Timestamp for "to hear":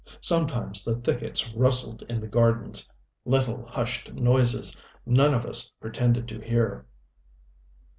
6.29-6.87